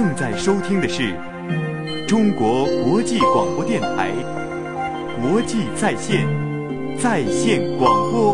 [0.00, 1.12] 正在收听的是
[2.06, 4.12] 中国国际广播电台
[5.20, 6.24] 国际在线
[6.96, 8.32] 在线广播。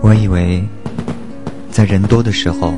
[0.00, 0.64] 我以为，
[1.70, 2.72] 在人多的时候，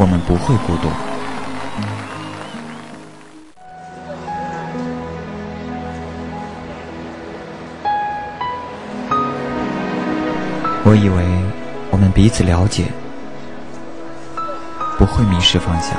[0.00, 0.88] 我们不会孤独。
[10.82, 11.24] 我以为
[11.90, 12.84] 我们彼此了解，
[14.98, 15.92] 不会迷失方向。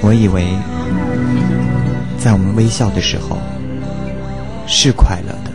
[0.00, 0.46] 我以为，
[2.18, 3.36] 在我们微笑的时候
[4.66, 5.50] 是快乐的。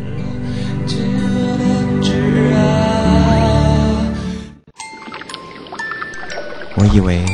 [6.75, 7.25] 我以为。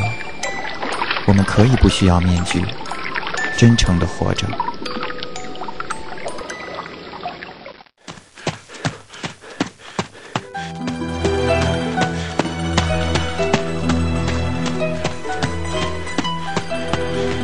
[1.30, 2.60] 我们可以不需要面具，
[3.56, 4.48] 真诚的活着。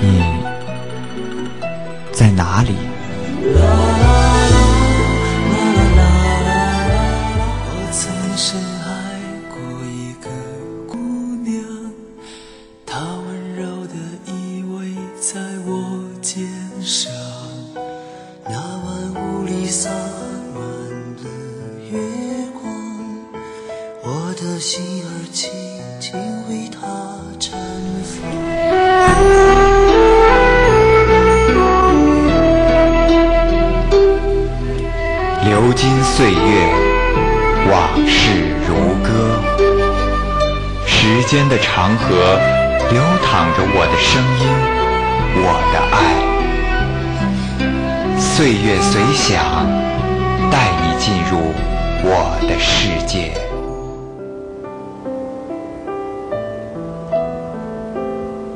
[0.00, 0.24] 你
[2.12, 2.74] 在哪里？
[3.40, 3.62] 流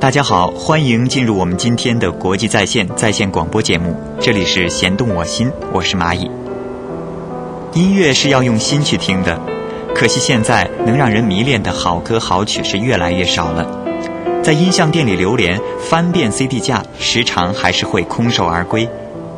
[0.00, 6.30] 大家好，欢迎进入我们今天的国际在线在线广播节目，这里是弦动我心，我是蚂蚁。
[7.74, 9.38] 音乐是要用心去听的，
[9.94, 13.68] 可惜现在能让人迷恋的好歌好曲是越来越少了。
[14.42, 18.88] 在音像店里流连，翻遍 CD 架，时常还是会空手而归。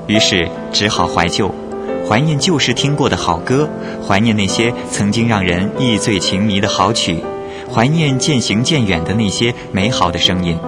[0.07, 1.53] 于是只好怀旧，
[2.09, 3.69] 怀念旧时听过的好歌，
[4.07, 7.17] 怀念那些曾经让人意醉情迷的好曲，
[7.75, 10.59] 怀念渐行渐远的那些美好的声音，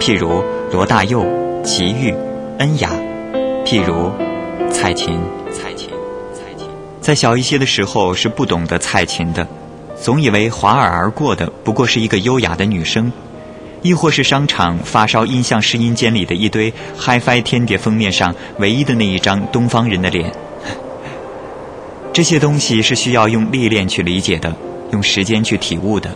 [0.00, 0.42] 譬如
[0.72, 1.24] 罗大佑、
[1.62, 2.12] 齐豫、
[2.58, 2.90] 恩雅，
[3.64, 4.10] 譬如
[4.68, 5.16] 蔡琴。
[5.52, 5.88] 蔡琴，
[6.34, 6.66] 蔡琴
[7.00, 9.46] 在小一些的时候是不懂得蔡琴的，
[9.94, 13.12] 总以为滑耳而过的不过是一个优雅的女生，
[13.82, 20.32] 亦或是商场发烧音像试音间里的一堆 HiFi 天碟封面上唯一的那一张东方人的脸。
[22.12, 24.52] 这些东西是需要用历练去理解的，
[24.90, 26.10] 用时间去体悟的。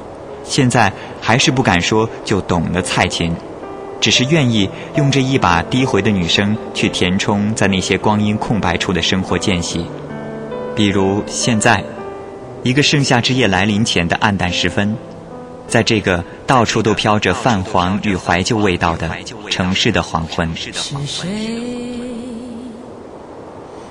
[0.45, 3.35] 现在还是不敢说就懂了蔡琴，
[4.01, 9.87] 只是愿意用这一把低回的女声去填充在那些光阴空白处的生活间隙。
[10.75, 11.85] 比如现在，
[12.63, 14.97] 一个盛夏之夜来临前的暗淡时分，
[15.69, 19.11] 在这个到处都飘着泛黄与怀旧味道的
[19.51, 20.55] 城市的黄昏。
[20.57, 20.73] 是
[21.07, 21.29] 谁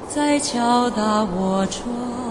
[0.09, 2.30] 在敲打我窗？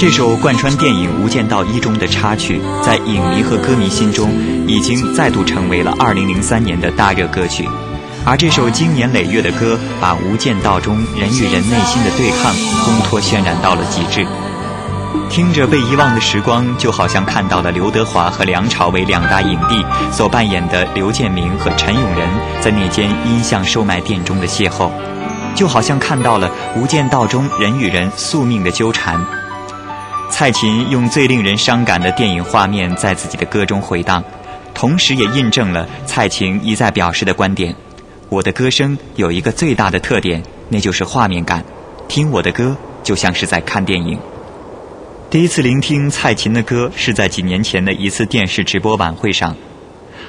[0.00, 4.30] 这首贯穿电影《无间道一》中的插曲，在影迷和歌迷心中
[4.66, 7.68] 已经再度成为了2003年的大热歌曲。
[8.24, 14.26] 而这首经年累月的歌，把《无间道》中人与人内心的对抗烘托渲染到了极致。
[15.28, 22.26] 听着被遗忘的时光，就好像看到了刘德华和梁朝伟两大影帝所扮演的刘建明和陈永仁
[22.62, 24.88] 在那间音像售卖店中的邂逅，
[25.54, 26.50] 就好像看到了
[26.80, 29.22] 《无间道》中人与人宿命的纠缠。
[30.30, 34.24] 蔡琴用最令人伤感的电影画面在自己的歌中回荡，
[34.72, 37.74] 同时也印证了蔡琴一再表示的观点。
[38.30, 41.62] 我的歌声有一个最大的特点，那就是画面感。
[42.08, 44.18] 听我的歌，就像是在看电影。
[45.28, 49.54] 第一次聆听蔡琴的歌，是在几年前的一次电视直播晚会上。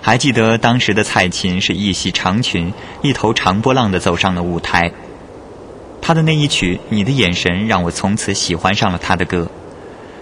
[0.02, 4.92] 还记得当时的蔡琴是一袭长裙，一头长波浪的走上了舞台。
[6.02, 9.48] 她的那一曲《你的眼神》让我从此喜欢上了她的歌。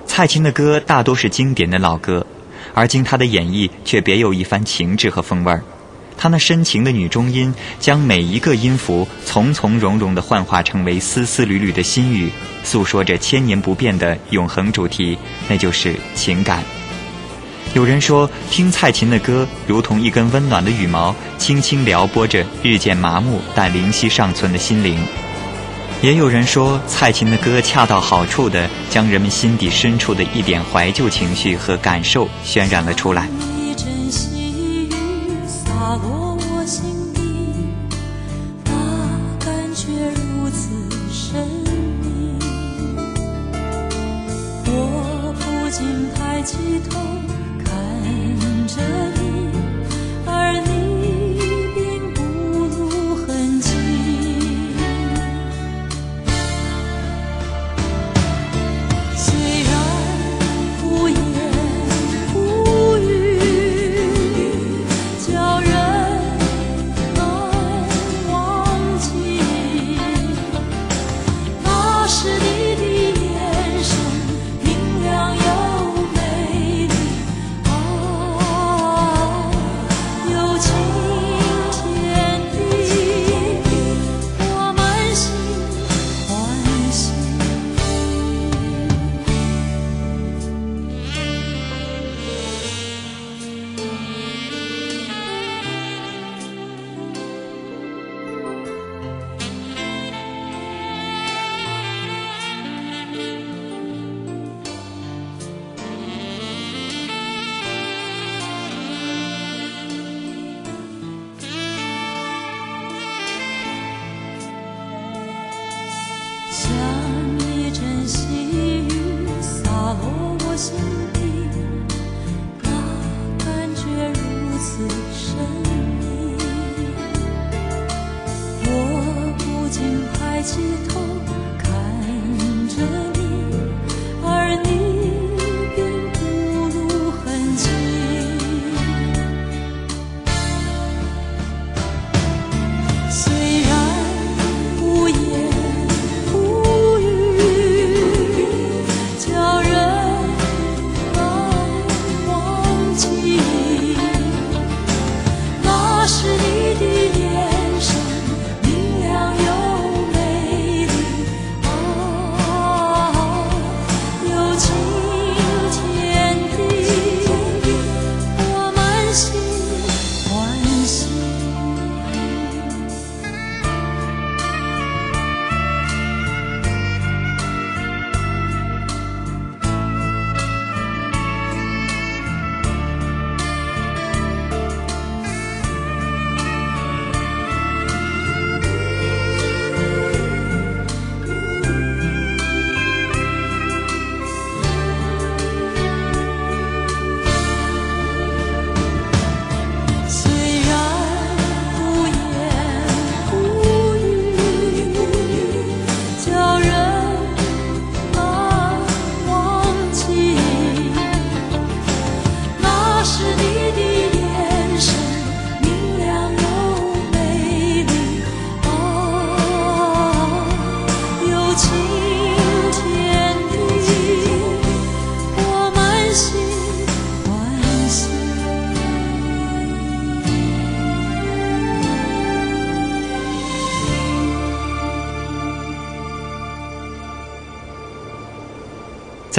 [0.09, 2.25] 蔡琴的歌大多是经典的老歌，
[2.73, 5.61] 而经她的演绎，却别有一番情致和风味儿。
[6.17, 12.31] 她那深情的女中音，将每一个音符从从容容地幻化成为丝丝缕缕的心语，
[12.63, 15.15] 诉说着千年不变的永恒主题，
[15.47, 16.63] 那就是情感。
[17.75, 24.99] 有人说，听蔡琴的歌，如同一根温暖的羽毛，轻轻撩拨着日渐麻木但灵犀尚存的心灵。
[26.01, 33.27] 也有人说，蔡琴的歌恰到好处地将人们心底深处的一点怀旧情绪和感受渲染了出来。
[44.71, 45.83] 我不禁
[46.15, 46.57] 抬起
[46.89, 46.97] 头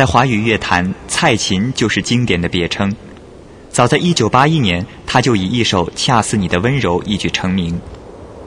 [0.01, 2.91] 在华语乐坛，蔡琴就是经典的别称。
[3.69, 7.79] 早在1981年，她就以一首《恰似你的温柔》一举成名。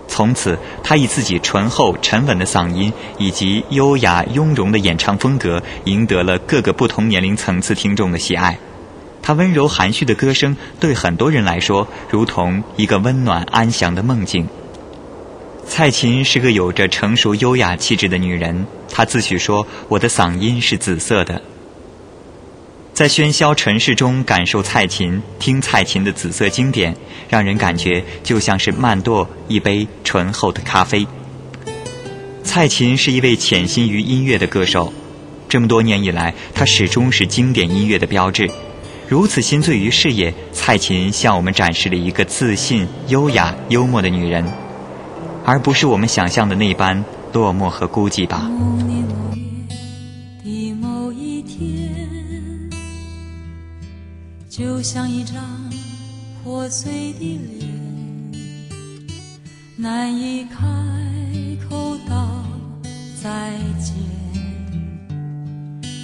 [0.08, 8.58] 从此，她以自己醇厚沉稳的嗓音以及优雅雍容的演唱风格，赢得了各个不同年龄层次听众的喜爱。
[9.22, 14.48] 她温柔含蓄的歌声，对很多人来说，如同一个温暖安详的梦境。
[15.68, 21.42] 蔡琴是个有着成熟优雅气质的女人，她自诩说：“我的嗓音是紫色的。”
[22.94, 26.96] 在喧嚣尘世中感受蔡琴，听蔡琴的紫色经典，
[27.28, 31.08] 让人感觉就像是慢剁一杯醇厚的咖啡。
[32.44, 34.94] 蔡琴是一位潜心于音乐的歌手，
[35.50, 38.48] 这么多年以来，她始终是经典音乐的标志。
[39.08, 44.46] 如此心醉于事业，蔡琴向我们展示了一个自信、优雅、幽默的女人。
[45.46, 48.50] 而不是我们想象的那般落寞和孤寂吧。
[48.50, 49.44] 某年某月
[50.44, 52.70] 的某一天，
[54.50, 55.44] 就像一张
[56.44, 57.70] 破碎的脸，
[59.76, 60.58] 难以开
[61.70, 62.46] 口道
[63.22, 63.96] 再见，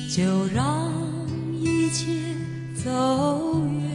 [0.10, 0.92] 就让
[1.62, 2.06] 一切
[2.84, 3.90] 走远。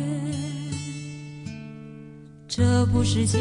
[2.49, 3.41] 这不是件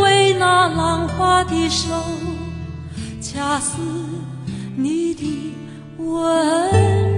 [0.41, 1.93] 那浪花的手，
[3.21, 3.77] 恰似
[4.75, 5.53] 你的
[5.99, 7.10] 温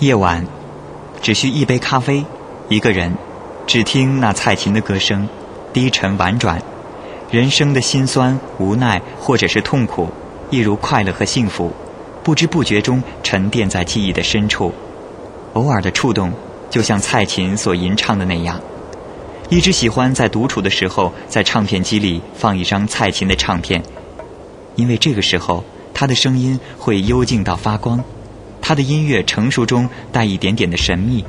[0.00, 0.46] 夜晚，
[1.20, 2.24] 只需一杯咖啡，
[2.68, 3.12] 一个人，
[3.66, 5.28] 只听那蔡琴的歌声，
[5.72, 6.62] 低沉婉转。
[7.32, 10.08] 人生的辛酸、无奈或者是痛苦，
[10.50, 11.72] 一如快乐和幸福，
[12.22, 14.72] 不知不觉中沉淀在记忆的深处。
[15.54, 16.32] 偶尔的触动，
[16.70, 18.60] 就像蔡琴所吟唱的那样，
[19.48, 23.82] 一直喜欢在独处的时候，在唱片机里放一张蔡琴的唱片，
[24.76, 28.02] 因为这个时候她的声音会幽静到发光，
[28.68, 31.24] 他的音乐成熟中带一点点的神秘。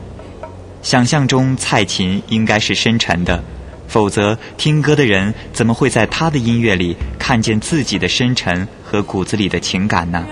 [0.81, 3.41] 想象中蔡琴应该是深沉的，
[3.88, 10.27] 否则听歌的人怎么会在他的音乐里看见自己的深沉和骨子里的情感呢？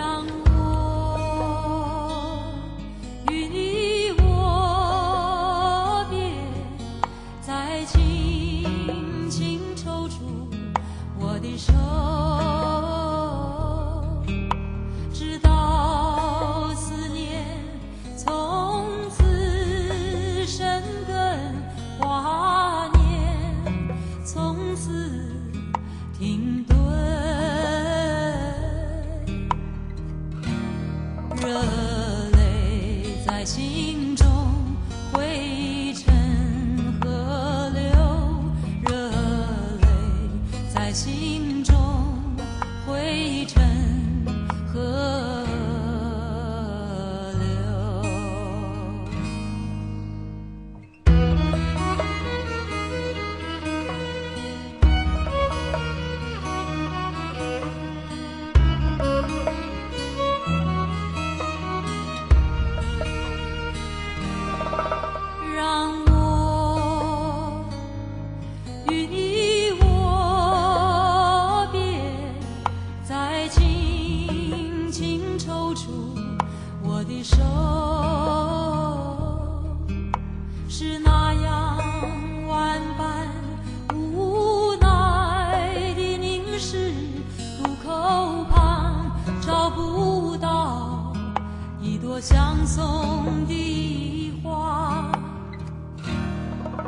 [92.07, 95.11] 一朵相送的花。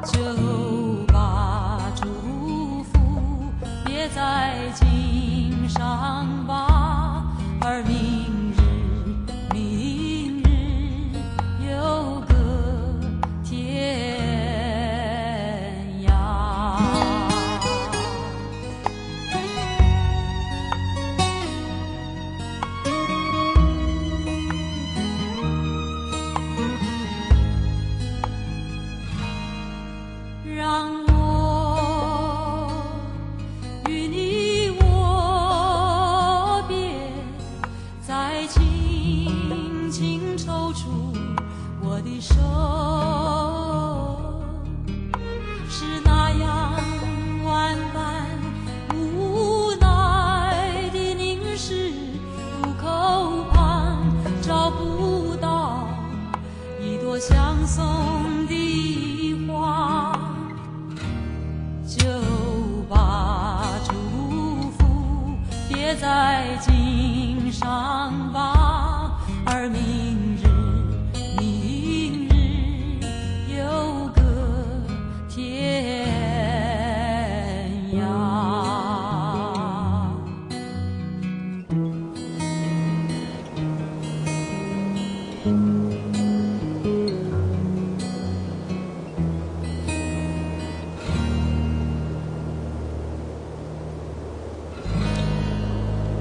[0.05, 3.51] 就把祝福
[3.85, 6.68] 别在襟上吧，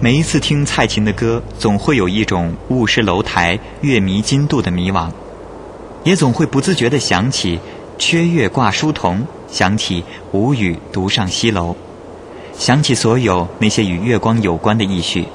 [0.09, 5.11] 每一次听蔡琴的歌，总会有一种雾失楼台、月迷津渡的迷惘，
[6.03, 7.61] 也总会不自觉地想起
[7.99, 11.77] “缺月挂疏桐”，想起“无语独上西楼”，
[12.57, 15.27] 想起所有那些与月光有关的意绪。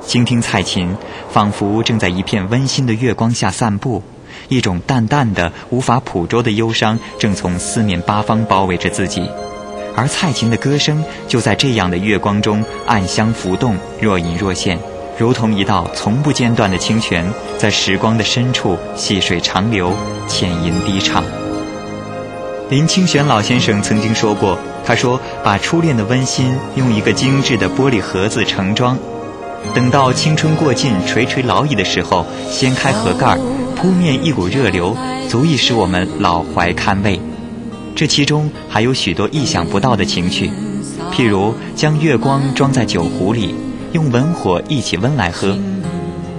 [0.00, 0.96] 倾听蔡琴，
[1.32, 4.00] 仿佛正在一片温馨的月光下散步，
[4.48, 9.28] 一种淡淡的、无法捕捉的忧伤正从四面八方包围着自己。
[9.96, 14.78] 而蔡琴的歌声就在这样的月光中暗香浮动，若隐若现，
[15.18, 17.24] 如同一道从不间断的清泉，
[17.56, 19.92] 在时光的深处细水长流，
[20.28, 21.24] 浅吟低唱。
[22.68, 28.98] 林清玄老先生曾经说过：“他说，把初恋的温馨用一个精致的玻璃盒子盛装，
[29.72, 33.38] 等到青春过尽、垂垂老矣的时候，掀开盒盖，
[33.76, 34.94] 扑面一股热流，
[35.28, 37.18] 足以使我们老怀堪慰。”
[37.96, 40.50] 这其中还有许多意想不到的情趣，
[41.10, 43.54] 譬如将月光装在酒壶里，
[43.92, 45.58] 用文火一起温来喝。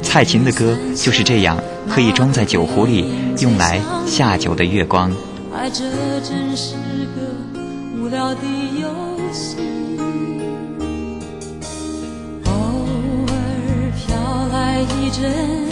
[0.04, 1.58] 蔡琴的歌就是这样，
[1.90, 3.10] 可以装在酒壶里，
[3.42, 5.12] 用来下酒的月光。
[5.52, 5.84] 爱这
[6.22, 6.76] 真是
[7.16, 7.22] 个
[8.00, 8.42] 无聊的
[8.80, 8.88] 游
[9.34, 9.58] 戏，
[12.46, 12.52] 偶
[13.28, 14.16] 尔飘
[14.54, 15.67] 来一阵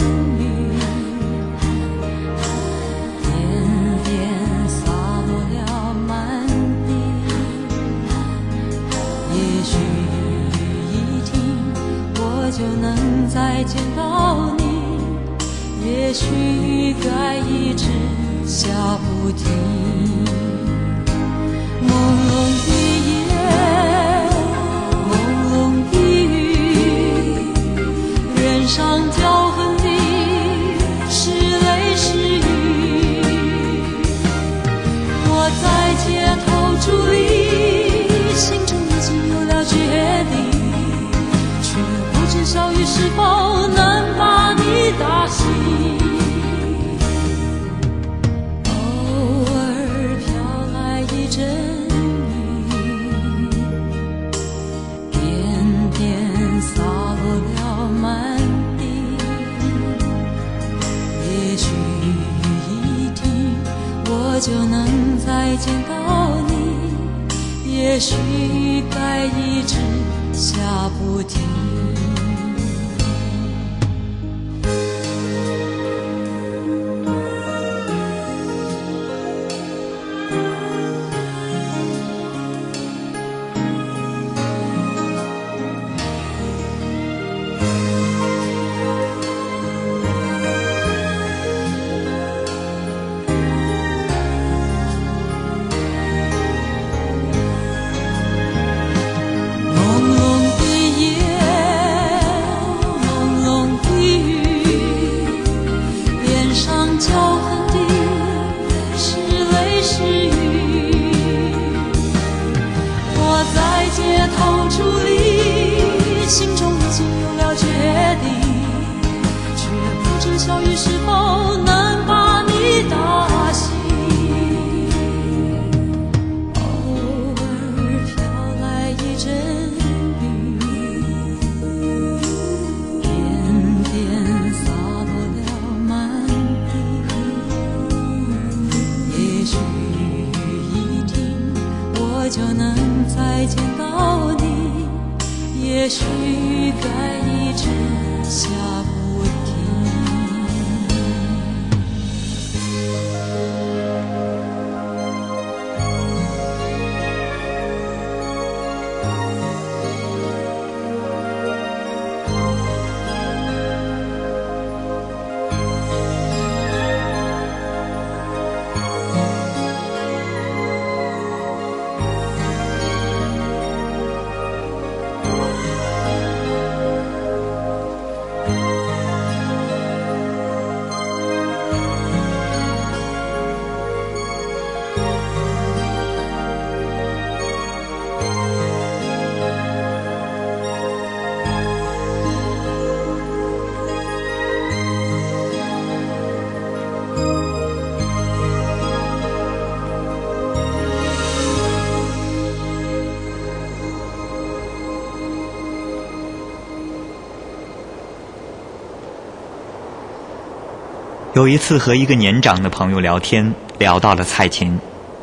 [211.36, 214.78] 有一次和一个年长的朋友聊天，聊到了蔡琴，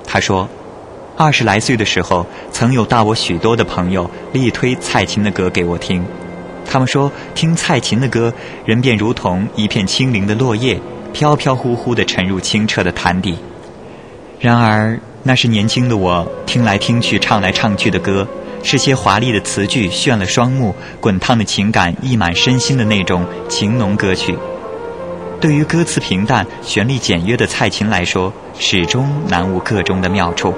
[0.06, 0.48] 他说，
[1.18, 6.06] 二十来岁的时候，曾有大我许多的朋友力推蔡琴的歌给我听，
[6.70, 8.32] 他们说听蔡琴的歌，
[8.64, 10.80] 人便如同一片轻灵的落叶，
[11.14, 13.40] 飘飘忽忽地沉入清澈的潭底。
[14.40, 18.28] 然而，那是年轻的我听来听去、唱来唱去的歌，
[18.62, 24.38] 是些华丽的词句炫了双目、滚烫的情感溢满身心的那种情浓歌曲。
[25.44, 30.54] 对于歌词平淡、旋律简约的蔡琴来说，始终难无个中的妙处。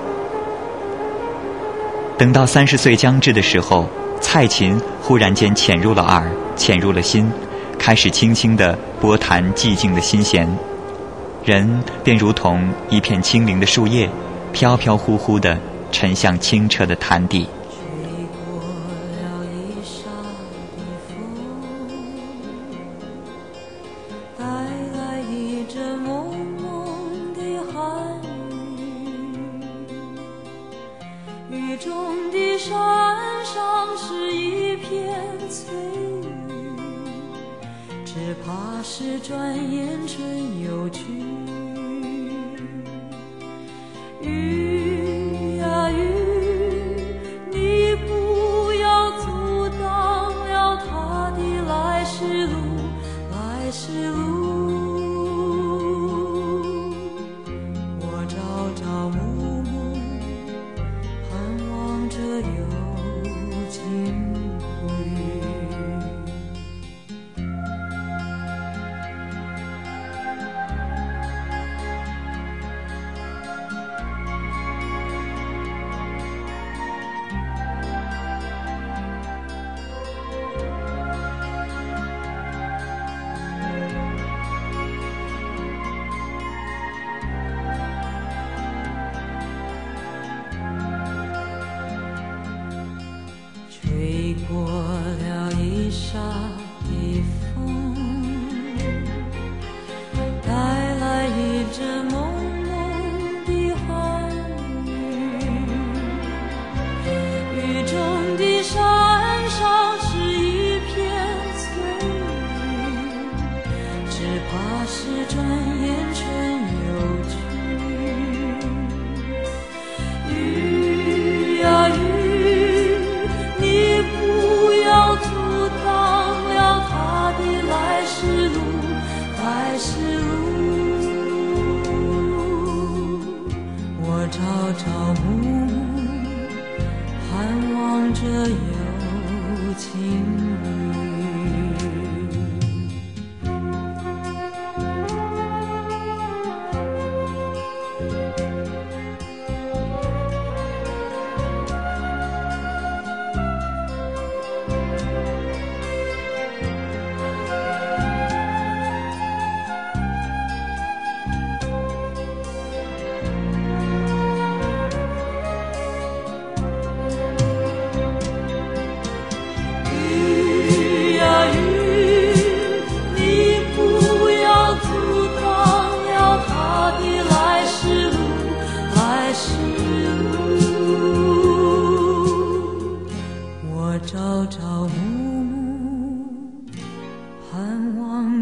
[2.19, 3.89] 等到三十岁将至的时候，
[4.21, 7.28] 蔡琴忽然间潜入了耳，潜入了心，
[7.80, 10.48] 开始轻轻地拨弹寂静的心弦，
[11.43, 14.08] 人便如同一片轻灵的树叶，
[14.54, 15.58] 飘飘忽忽地
[15.91, 17.50] 沉向清澈的潭底。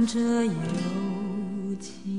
[0.04, 2.13] 盼望着有情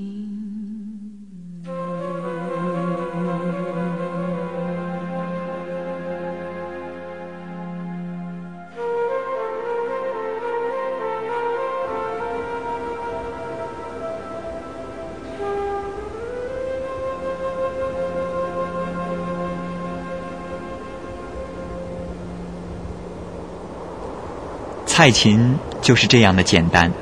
[24.87, 26.93] 蔡琴就是这样的简单，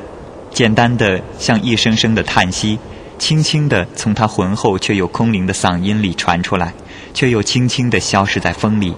[0.52, 2.78] 简单的像一声声的叹息，
[3.18, 6.74] 轻轻的从他浑厚却又空灵的嗓音里传出来，
[7.14, 8.94] 却又轻轻的消失在风里，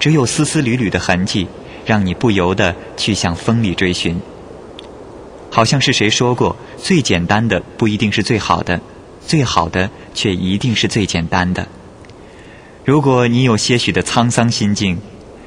[0.00, 1.46] 只有丝丝缕缕的痕迹，
[1.84, 4.20] 让你不由得去向风里追寻。
[5.50, 8.80] 好像是谁说过，最简单的不一定是最好的，
[9.24, 11.68] 最好的却一定是最简单的。
[12.84, 14.98] 如果你有些许的沧桑心境，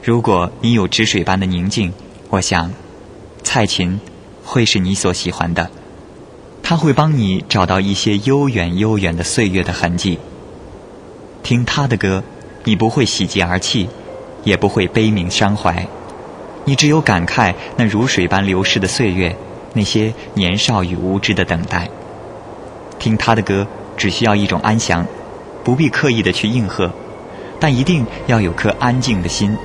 [0.03, 1.93] 如果你有止水般的宁静，
[2.29, 2.71] 我想，
[3.43, 3.99] 蔡琴
[4.51, 5.69] 会是你所喜欢的。
[6.63, 10.17] 它会帮你找到一些悠远悠远的岁月的痕迹。
[11.43, 12.23] 听他的歌，
[12.63, 13.87] 你不会喜极而泣，
[14.43, 15.85] 也不会悲悯伤怀，
[16.65, 19.35] 你只有感慨那如水般流逝的岁月，
[19.73, 21.87] 那些年少与无知的等待。
[22.97, 25.05] 听他的歌，只需要一种安详，
[25.63, 26.91] 不必刻意的去应和，
[27.59, 29.55] 但一定要有颗安静的心。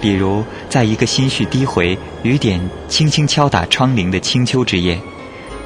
[0.00, 4.98] 比如，在一个心绪低回、雨点轻轻敲打窗棂的清秋之夜，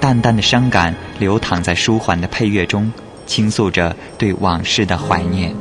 [0.01, 2.93] 淡淡的伤感流淌在舒缓的配乐中，
[3.27, 5.55] 倾诉着对往事的怀念。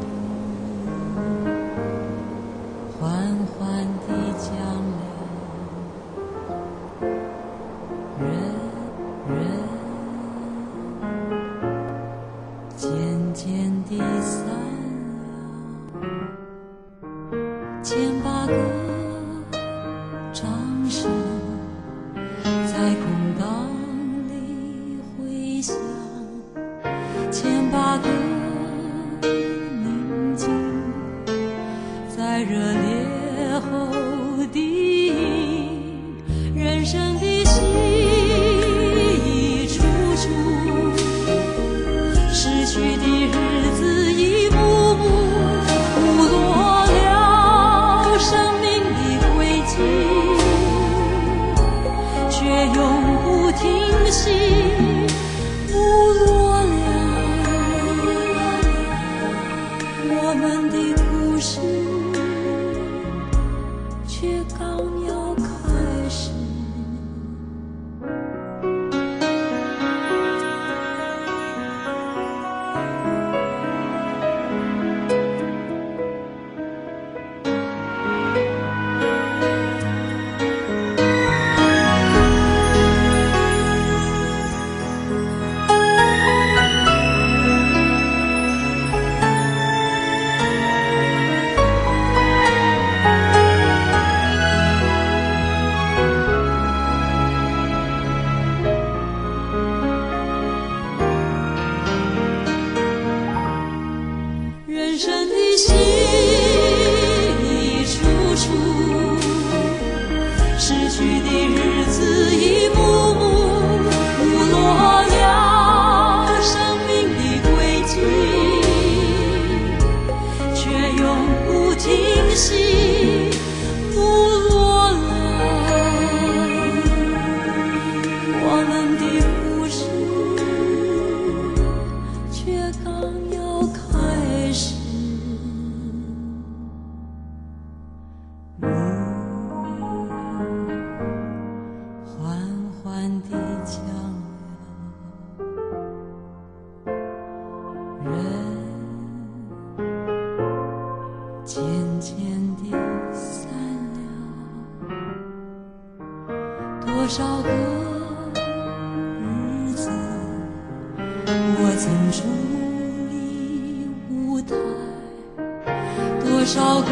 [166.41, 166.89] 多少个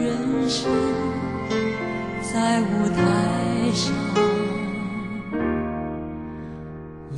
[0.00, 0.70] 人生
[2.22, 3.92] 在舞台上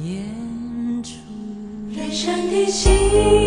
[0.03, 0.25] 演
[1.03, 1.17] 出。
[1.95, 3.44] 人生的起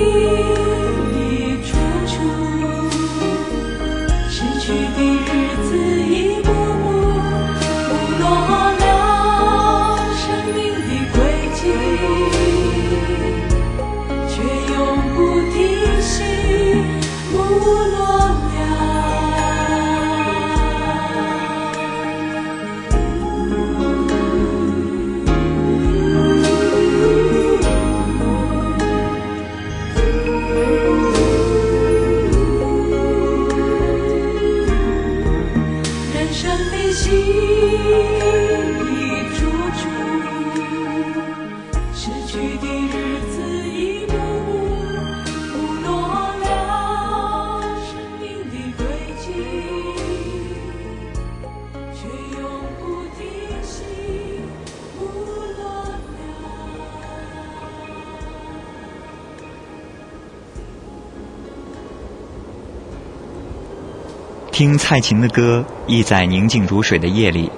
[64.89, 67.51] 蔡琴的歌，意在宁静如水的夜里，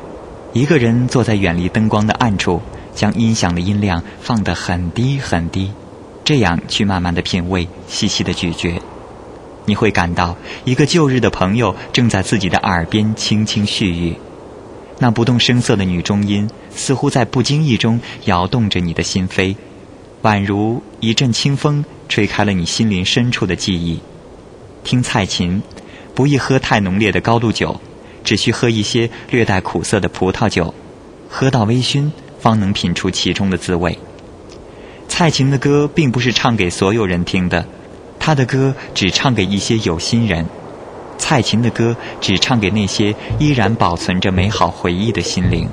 [0.51, 2.59] 一个人坐在远离灯光的暗处，
[2.95, 5.71] 将音响的音量放得很低很低，
[6.23, 8.81] 这样去慢慢的品味，细细的咀嚼，
[9.65, 14.15] 你会感到一个旧日的朋友正在自己的耳边轻轻絮语，
[14.97, 19.55] 那不动声色的女中音，似乎在不经意中摇动着你的心扉，
[20.23, 23.99] 宛如一阵清风吹开了你心灵深处的记忆。
[24.83, 25.61] 听蔡琴。
[26.19, 27.79] 不宜喝太浓烈的高度酒，
[28.25, 30.73] 只需喝一些略带苦涩的葡萄酒，
[31.29, 33.97] 喝到微醺，方能品出其中的滋味。
[35.07, 37.65] 蔡琴的歌并不是唱给所有人听的，
[38.19, 40.45] 她的歌只唱给一些有心人。
[41.17, 45.69] 蔡琴的歌只唱给那些依然保存着美好回忆的心灵。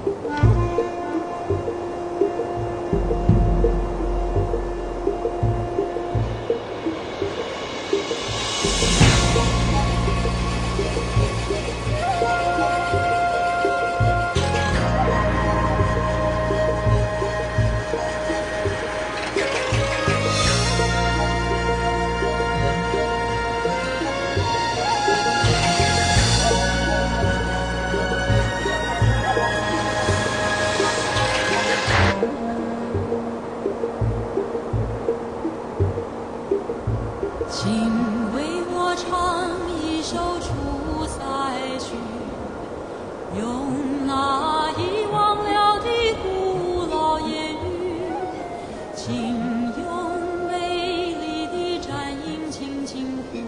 [49.07, 53.39] 请用美丽的战音轻轻呼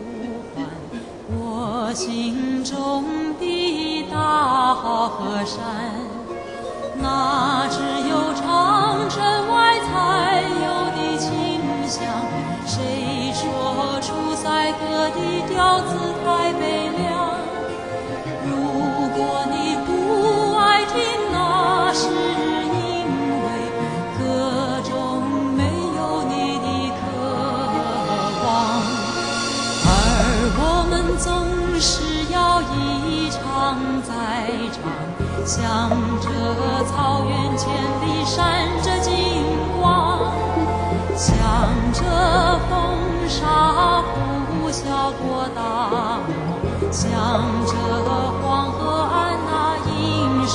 [0.54, 0.64] 唤
[1.36, 3.04] 我心中
[3.40, 5.88] 的大好河山。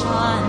[0.04, 0.43] 阴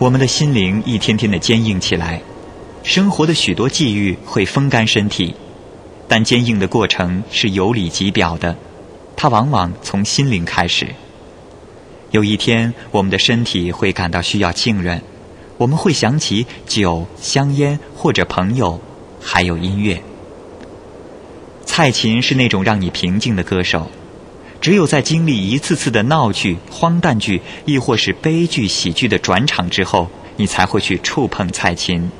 [0.00, 2.22] 我们的心灵一天天的坚硬起来，
[2.82, 5.34] 生活的许多际遇会风干身体，
[6.08, 8.56] 但坚硬的过程是由里及表的，
[9.14, 10.86] 它往往从心灵开始。
[12.12, 15.02] 有一天，我们的身体会感到需要浸润，
[15.58, 18.80] 我们会想起酒、香烟或者朋友，
[19.20, 20.02] 还有音乐。
[21.66, 23.90] 蔡琴是那种让你平静的歌手。
[24.60, 32.10] 只有在经历一次次的闹剧、荒诞剧，亦或是悲剧、喜剧的转场之后，你才会去触碰蔡琴。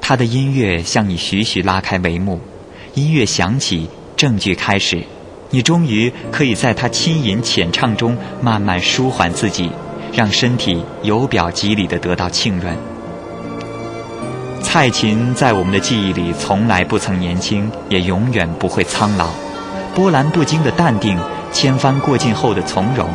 [0.00, 2.40] 他的音乐向你徐徐拉开帷幕，
[2.94, 5.02] 音乐响起，正剧开始，
[5.50, 9.70] 你终于可以在他轻吟浅唱中慢慢舒缓自己，
[10.12, 12.76] 让身体由表及里的得到浸润。
[14.62, 19.28] 蔡琴在我们的记忆里从来不曾年轻，也永远不会苍老。
[19.98, 21.18] 波澜不惊的淡定，
[21.50, 23.10] 千帆过尽后的从容，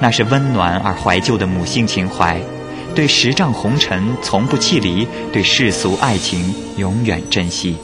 [0.00, 2.36] 那是温暖而怀旧的母性情怀。
[2.96, 7.76] 对十丈红尘从不弃离，对世俗爱情永远珍惜。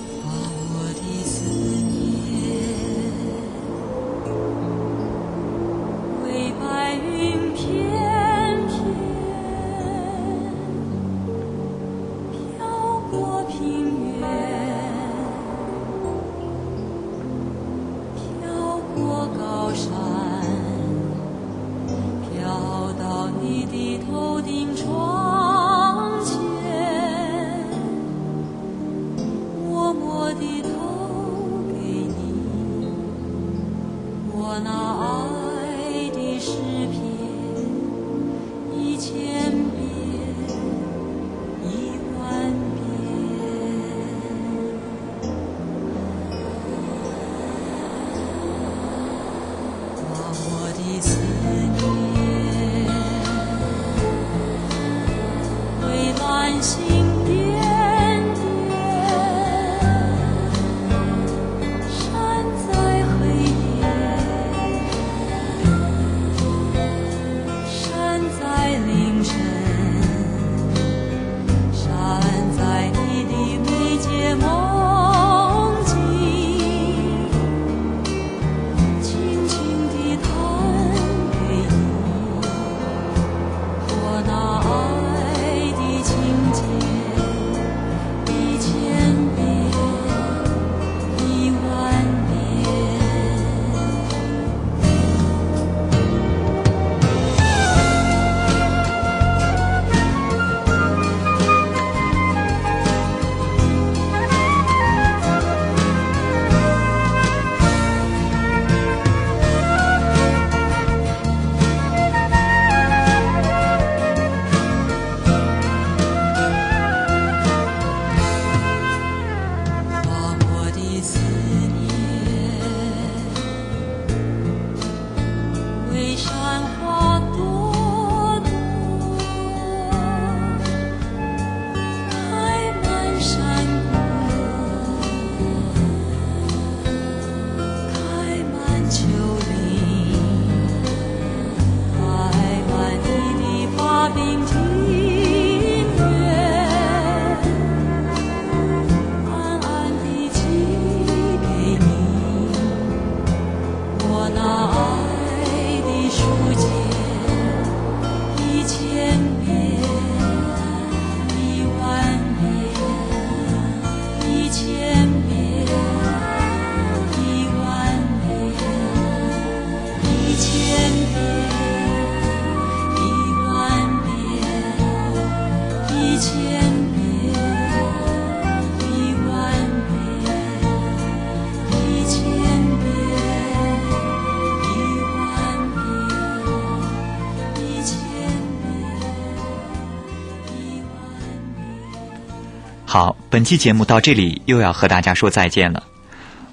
[193.34, 195.82] 本期节目到这里又要和大家说再见了。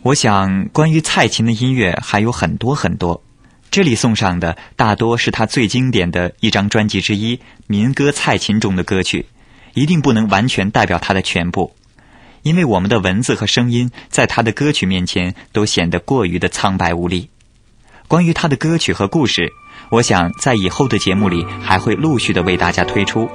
[0.01, 3.21] 我想，关于蔡琴的音乐还有很多很多，
[3.69, 9.27] 这里送上的大多是他最经典的一张专辑之一《民歌蔡琴》中的歌曲，
[9.75, 11.75] 一定不能完全代表他的全部，
[12.41, 17.29] 因为我们的文字和声音在他的歌曲面前都显得过于的苍白无力。
[18.07, 19.53] 关于他的歌曲和故事，
[19.91, 23.29] 我想在以后的节目里还会陆续的为大家推出。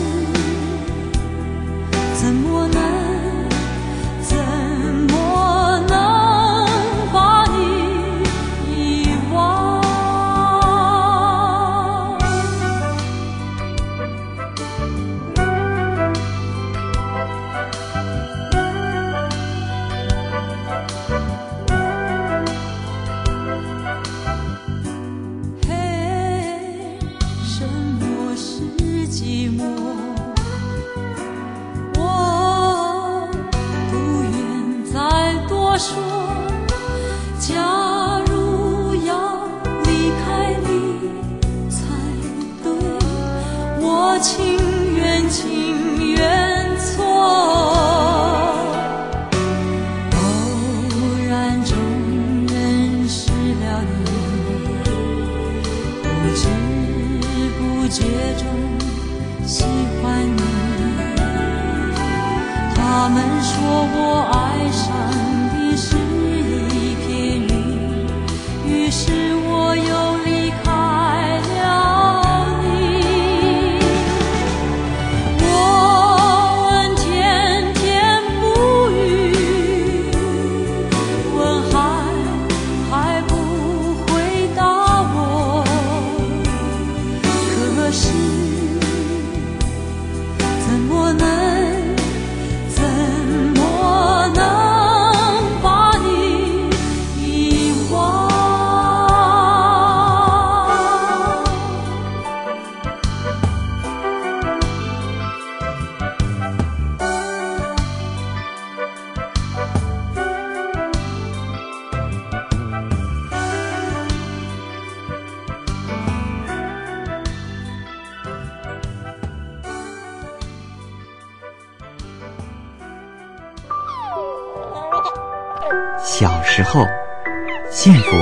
[127.84, 128.16] 幸福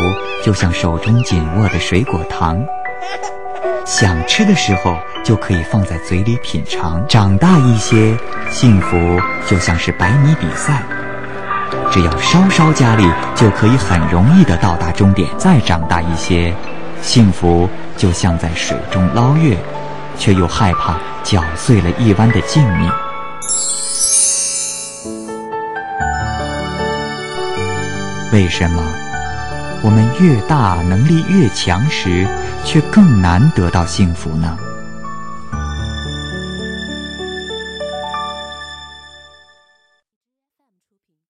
[0.43, 2.59] 就像手中紧握的水果糖，
[3.85, 7.07] 想吃的时候就可以放在嘴里品尝。
[7.07, 8.17] 长大一些，
[8.49, 8.97] 幸福
[9.45, 10.81] 就像是百米比赛，
[11.91, 15.29] 只要稍稍加力，就可以很容易的到达终点。
[15.37, 16.51] 再长大一些，
[17.03, 19.55] 幸福就像在水中捞月，
[20.17, 22.91] 却又害怕搅碎了一湾的静谧。
[28.33, 28.81] 为什么
[29.83, 32.27] 我们越大能力越强时，
[32.63, 34.57] 却更难得到幸福呢？